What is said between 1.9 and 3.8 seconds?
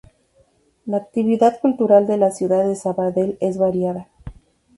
de la ciudad de Sabadell es